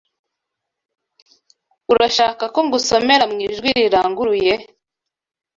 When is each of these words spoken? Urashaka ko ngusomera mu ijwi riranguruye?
Urashaka 1.91 2.43
ko 2.53 2.59
ngusomera 2.65 3.23
mu 3.31 3.37
ijwi 3.47 3.69
riranguruye? 3.77 4.53